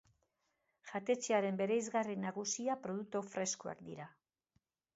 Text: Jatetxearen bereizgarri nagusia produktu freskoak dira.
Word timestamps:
Jatetxearen 0.91 1.59
bereizgarri 1.59 2.17
nagusia 2.23 2.79
produktu 2.89 3.25
freskoak 3.37 3.87
dira. 3.91 4.13